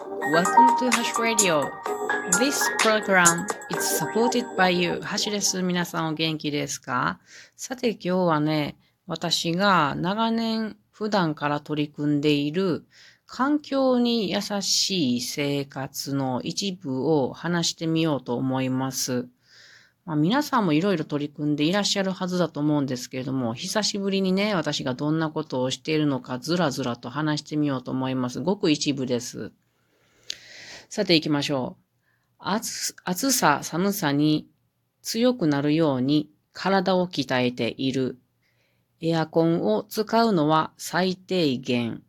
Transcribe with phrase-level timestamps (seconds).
[0.00, 1.68] Welcome to Hash Radio.
[2.38, 5.00] This program is supported by you.
[5.00, 5.60] ハシです。
[5.60, 7.18] 皆さんお元気ですか
[7.56, 8.76] さて今日はね、
[9.08, 12.86] 私が長年普段から取り組んでいる
[13.26, 19.26] 環境に優しい生活の一部を話してみようと思います。
[20.04, 28.40] まあ、皆さんもいろいろ取り組んでいらっしゃるはずだと思うんですけれども、久しぶりにね、私がどんなことをしているのかずらずらと話してみようと思います。
[28.40, 29.50] ごく一部です。
[30.88, 31.82] さて行きましょう。
[32.38, 34.48] 暑さ、寒さに
[35.02, 38.18] 強くなるように体を鍛えている。
[39.00, 42.02] エアコンを使うのは最低限。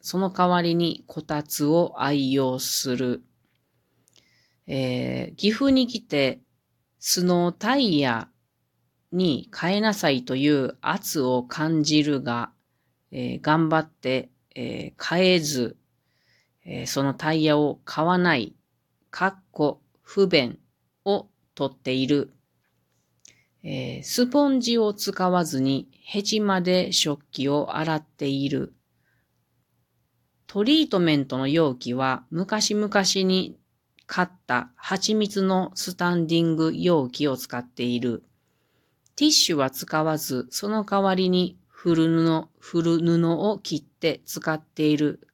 [0.00, 3.22] その代わりにこたつを愛用する。
[4.66, 6.40] えー、岐阜に来て
[6.98, 8.28] スノータイヤ
[9.12, 12.50] に変えなさいという圧を感じるが、
[13.10, 15.76] えー、頑張って、えー、変えず、
[16.64, 18.54] えー、そのタイヤを買わない、
[19.10, 20.58] かっこ不便
[21.04, 22.32] をとっている。
[23.64, 28.74] えー、スポンジを使わずにヘチマで食器を洗っている。
[30.46, 32.90] トリートメントの容器は昔々
[33.24, 33.56] に
[34.06, 38.24] 買った蜂蜜のスタンディング容器を使っている。
[39.16, 45.26] ティッシュは使わず、その代わりに古布、古布を切って使っている。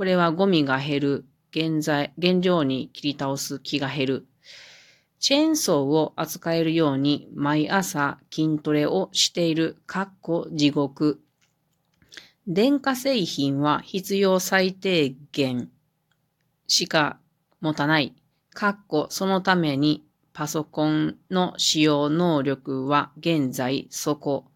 [0.00, 1.24] これはゴミが減る。
[1.50, 4.26] 現在、現状に切り倒す気が減る。
[5.18, 9.76] チェーンソーを扱えるように毎朝筋トレをしている。
[9.84, 11.20] かっこ地獄。
[12.46, 15.68] 電化製品は必要最低限
[16.66, 17.18] しか
[17.60, 18.14] 持たない。
[18.54, 24.46] かっこそのためにパソコンの使用能力は現在そこ。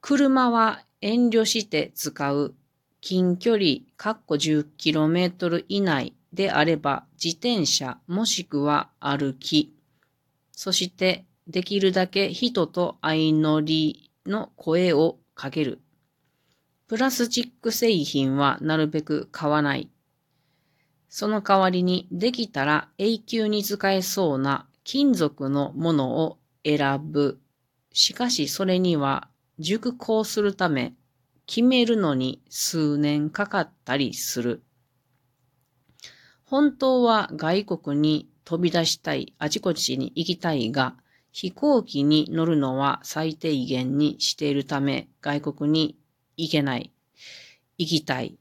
[0.00, 2.56] 車は遠慮して使う。
[3.06, 9.74] 近距離、かっこ 10km 以内であれば自転車もしくは歩き。
[10.52, 15.82] そしてできるだけ人と相乗りの声をかける。
[16.88, 19.90] プラスチック製品はなるべく買わない。
[21.10, 27.38] その代わりにできたら永久に使えそうな金属のものを選ぶ。
[27.92, 29.28] しかしそれには
[29.58, 30.94] 熟考するため
[31.46, 34.62] 決めるのに数年かかったりする。
[36.44, 40.96] 本当は外国に飛び出したい、あちこちに行きたいが、
[41.32, 45.98] 飛行機に乗るのは最低限にしているため、外国に
[46.36, 46.92] 行けない。
[47.76, 48.38] 行きたい。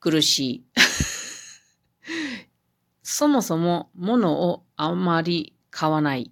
[0.00, 0.64] 苦しい。
[3.02, 6.30] そもそも物をあんまり買わない。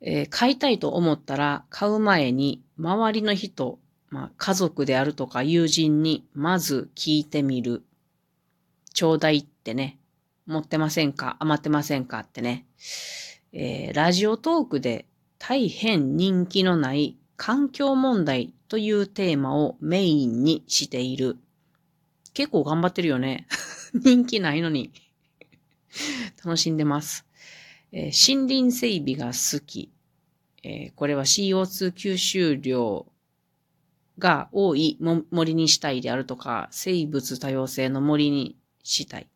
[0.00, 3.78] えー、買いたいと思ったら買う前に周りの人、
[4.10, 7.82] まあ、家族であるとか友人にまず聞いてみる。
[8.92, 9.98] ちょうだいってね。
[10.46, 11.36] 持ってませんか？
[11.40, 12.66] 余ってませんかってね。
[13.52, 15.06] えー、ラジオトークで
[15.38, 21.36] 大変人気のない環境問題というテーマをメインにしている。
[22.32, 23.46] 結構頑張ってるよね。
[23.94, 24.92] 人気ないのに
[26.44, 27.24] 楽しんでます。
[27.92, 29.90] えー、森林整備が好き。
[30.68, 33.06] えー、これは CO2 吸収量
[34.18, 34.98] が多い
[35.30, 39.28] 森にしたいであるとか、生物多様性の森にしたい。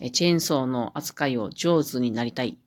[0.00, 2.58] え、チェーンソーの扱いを上手になりたい。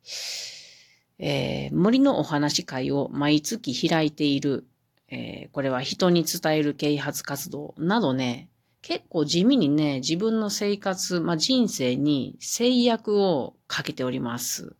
[1.19, 4.65] えー、森のお話会を毎月開いている。
[5.09, 8.49] えー、これは人に伝える啓発活動などね、
[8.81, 14.77] 結構地味にね、自分の生活、まあ、人生に制約をかけております。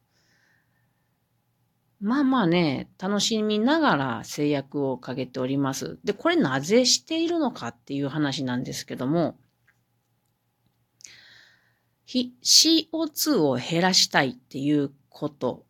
[2.00, 5.98] まあまあね、楽しみながら制約をかけております。
[6.04, 9.40] で、これなぜしているのかっていう話なんですけども、
[12.08, 15.66] CO2 を減らしたいっていうこと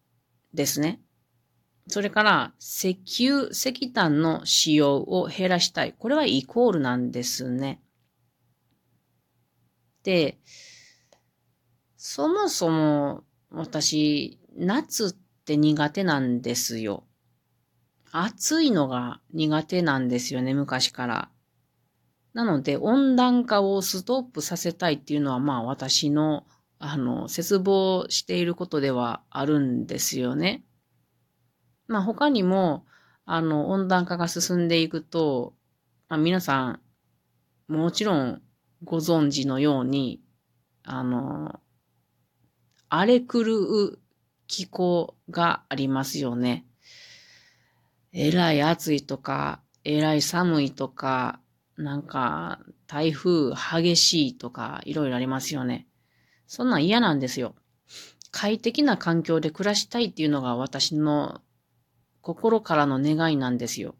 [0.53, 1.01] ですね。
[1.87, 5.95] それから、石油、石炭の使用を減らしたい。
[5.97, 7.81] これはイコールなんですね。、
[10.03, 10.37] で
[11.97, 17.05] そもそも私、夏ってって苦手なんですよ。
[18.11, 21.29] 暑いのが苦手なんですよね、昔から。
[22.33, 26.45] なので、温暖化をストップさせたいっていうのは、まあ私の、
[26.79, 30.65] あの、絶望していることではあるんですよね。
[31.87, 32.85] まあ他にも、
[33.23, 35.53] あの、温暖化が進んでいくと、
[36.09, 36.81] まあ皆さ
[37.69, 38.41] ん、もちろん
[38.83, 40.21] ご存知のように、
[40.83, 41.61] あの、
[42.89, 43.99] 荒れ狂う
[44.47, 46.65] 気候がありますよね。
[48.13, 51.39] えらい暑いとか、えらい寒いとか、
[51.77, 55.87] なんか、台風激しいとか、いろいろありますよね。
[56.47, 57.55] そんなん嫌なんですよ。
[58.31, 61.41] 快適な環境で暮らしたいっていうのが私の
[62.21, 63.95] 心からの願いなんですよ。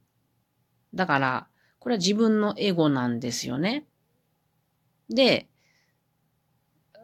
[0.94, 1.48] だから、
[1.80, 3.86] これは自分のエゴなんですよね。
[5.10, 5.48] で、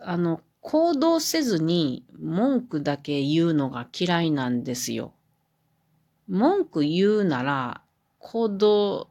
[0.01, 5.13] あの、行動せずに文句だけ言うのが嫌いなんですよ。
[6.29, 7.81] 文句言うなら
[8.17, 9.09] 行動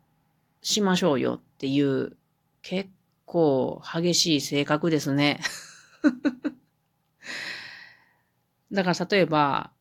[0.62, 2.16] しましょうよっていう
[2.62, 2.88] 結
[3.26, 5.40] 構激しい性格ですね。
[8.72, 9.72] だから例えば、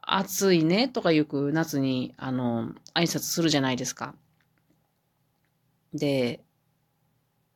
[0.00, 4.14] 暑いねとかよく夏にあの挨拶するじゃないですか。
[5.92, 6.42] で、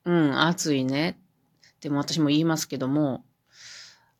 [0.05, 1.19] うん、暑いね。
[1.81, 3.25] でも私も言いますけども、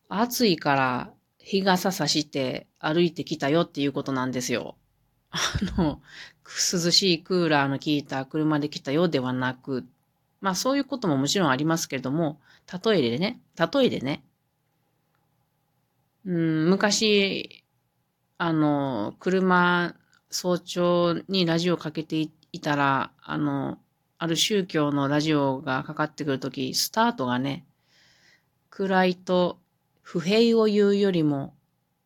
[0.09, 4.75] 暑いから日傘さして歩いてきたよっていうことなんですよ。
[5.31, 5.39] あ
[5.77, 6.01] の、
[6.45, 9.85] 涼しいクーラーの効いた車で来たよではなく、
[10.41, 12.39] まあそういうことももちろんありますけれども、
[12.85, 14.23] 例えでね、例えでね、
[16.25, 17.63] うん、昔、
[18.37, 19.95] あの、車、
[20.29, 22.29] 早朝にラジオかけてい
[22.61, 23.79] たら、あの、
[24.17, 27.65] ある宗教のラジオがかかってくるとき、スタートがね、
[28.69, 29.59] 暗いと
[30.03, 31.55] 不平を言うよりも、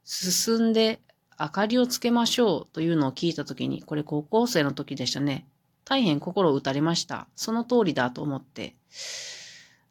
[0.06, 1.02] 進んで
[1.38, 5.46] 明かりをつけましょうというのを聞いたときに、これ高校生の時でしたね。
[5.84, 7.28] 大変心を打たれました。
[7.36, 8.76] その通りだと思って。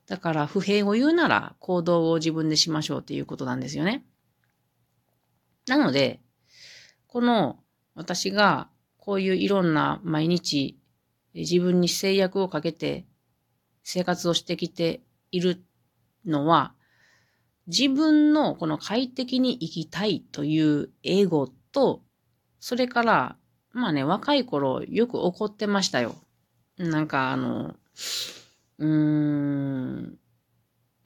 [0.07, 4.05] だから不平を言うなら行動を自分でしましょうっていうことなんですよね。
[5.67, 6.21] なので、
[7.09, 7.59] この
[7.95, 8.69] 私が
[8.99, 10.79] こういういろんな毎日
[11.35, 13.05] 自分に制約をかけて
[13.83, 15.65] 生活をしてきている
[16.25, 16.75] のは、
[17.67, 22.03] 自分のこの快適に生きたいというエゴと、
[22.61, 23.37] それから、
[23.73, 26.15] まあね、若い頃よく怒ってましたよ。
[26.79, 27.75] なんかあの、
[28.79, 30.19] うーん、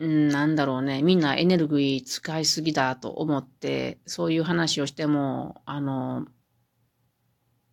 [0.01, 1.03] なんだろうね。
[1.03, 6.27] みんなエネルギー使いすぎだと思って、そういう話をしても、あの、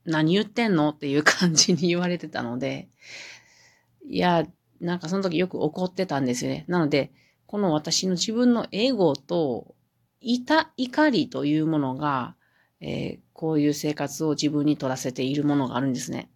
[0.06, 2.90] 何言ってんのっていう感じに言われてたので、
[4.06, 4.46] いや、
[4.80, 6.66] なんかその時よく怒ってたんですよね。
[6.68, 7.12] なので、
[7.48, 9.76] この私の自分のエゴと、
[10.20, 12.36] いた怒りというものが、
[12.82, 16.30] えー、こういう生活を自分に取らせているものがあるんですね。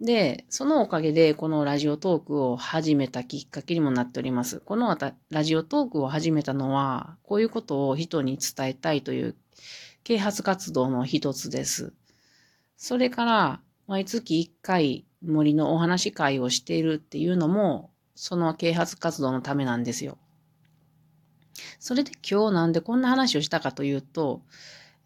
[0.00, 4.60] で、そのおかげでこのラジオトークを始めたきっかけにもなっております。
[4.60, 4.96] この
[5.30, 9.36] ラジオトークを始めたのは、こういうことを人に伝えたいという
[10.04, 11.92] 啓発活動の一つです。
[12.76, 17.90] それから、毎月1回森のお話会をしているっていうのも、
[18.20, 20.18] その啓発活動のためなんですよ。
[21.78, 24.42] それで今日なんでこんな話をしたかというと、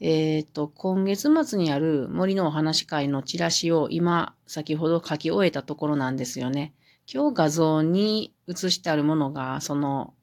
[0.00, 6.72] えっ、ー、と、今月末にある森のお話会のチラシを今、先ほど書き終えたところなんですよね。
[7.06, 10.14] 今日画像に写してあるものが、その、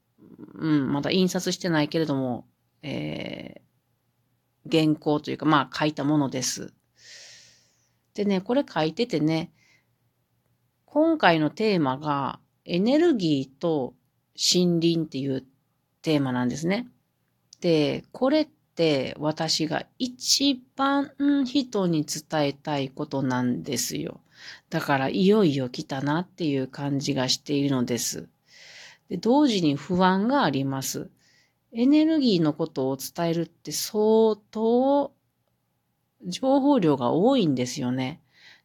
[0.54, 2.44] うん、まだ印刷してないけれども、
[2.82, 6.74] えー、原稿というか、まあ書いたものです。
[8.14, 9.52] でね、これ書いててね、
[10.86, 12.40] 今回のテーマが
[12.70, 13.94] エネルギーと
[14.36, 15.44] 森林っていう
[16.02, 16.86] テーマなんですね。
[17.60, 21.10] で、これって私が一番
[21.44, 24.20] 人に伝えたいことなんですよ。
[24.70, 28.28] だからいよいよ来たなっていう感じがしているのです。
[29.08, 31.10] で同時に不安があります。
[31.72, 35.12] エネルギーのことを伝えるって相当
[36.24, 38.20] 情報量が多いんですよね。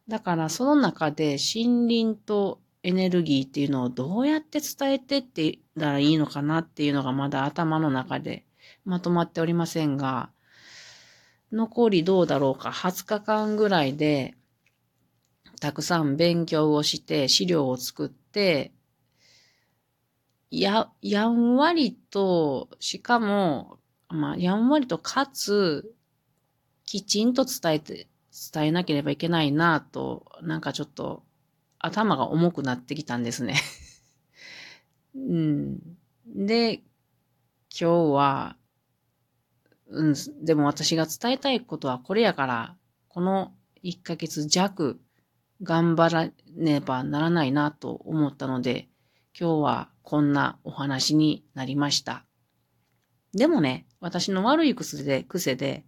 [0.08, 8.46] だからその中で森林とエネルギーっていうのをどうやって伝えてってたらいいのかなっていうのがまだ頭の中で
[8.86, 10.30] まとまっておりませんが、
[11.52, 14.36] 残りどうだろうか、20日間ぐらいで、
[15.60, 18.72] たくさん勉強をして、資料を作って、
[20.52, 25.92] や、やんわりと、しかも、まあ、やんわりとかつ、
[26.86, 28.08] きちんと伝えて、
[28.54, 31.25] 伝えなければいけないなと、なんかちょっと
[31.86, 33.56] 頭が重くなってきたんですね
[35.16, 35.80] うん。
[36.28, 36.84] で、
[37.78, 38.58] 今日は、
[39.88, 42.76] うん、でも私が伝えたいことはこれやから、
[43.08, 45.00] この1ヶ月弱
[45.64, 48.90] 頑張らねばならないなと思ったので、
[49.40, 52.26] 今日はこんなお話になりました。
[53.34, 55.86] でもね、私の悪い癖で、癖で、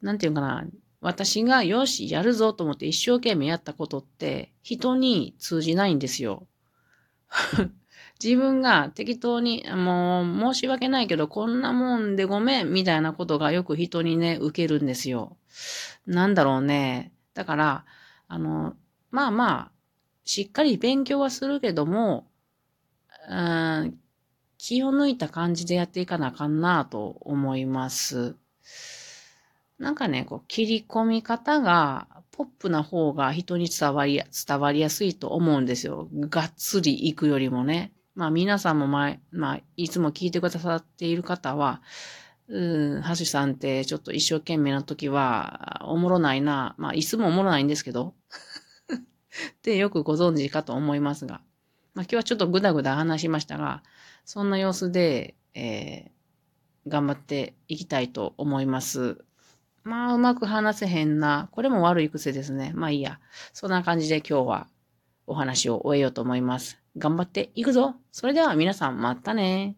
[0.00, 0.66] なんていうかな、
[1.00, 6.46] 私がよし、やるぞと思って一生懸命やったことって人に通じないんですよ。
[8.22, 15.36] 自分が適当に、もう申し訳ないけど、こんなもんでごめん、みたいなことがよく人にね、受けるんですよ。
[16.06, 17.12] なんだろうね。
[17.34, 17.84] だから、
[18.26, 18.74] あの、
[19.12, 19.72] まあまあ、
[20.24, 22.26] しっかり勉強はするけども、
[23.28, 23.98] うん、
[24.58, 28.36] 気を抜いた感じでやっていかなあかんなと思います。
[29.78, 36.08] なんかね、こう、切り込み方が、ポップな方が人に伝わり、伝わりやすいと思うんですよ。
[36.12, 37.92] がっつり行くよりもね。
[38.14, 41.82] まあ皆さんも前、まあいつも聞いてくださっている方は、
[42.48, 46.74] うん、橋さんってちょっと一生懸命な時は、おもろないな。
[46.78, 48.14] まあいつもおもろないんですけど。
[48.94, 51.40] ってよくご存知かと思いますが。
[51.94, 53.82] まあ今日はちょっとぐだぐだ話しましたが、
[54.24, 59.24] そんな様子で、えー、頑張っていきたいと思います。
[59.88, 61.48] まあ、うまく話せへんな。
[61.50, 62.72] これも悪い癖ですね。
[62.74, 63.20] まあいいや。
[63.54, 64.66] そんな感じで今日は
[65.26, 66.78] お話を終えようと思います。
[66.98, 67.94] 頑張っていくぞ。
[68.12, 69.76] それでは皆さんまたね。